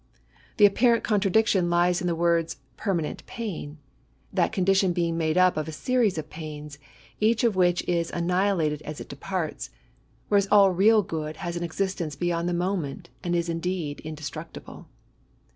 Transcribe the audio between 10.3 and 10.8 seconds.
all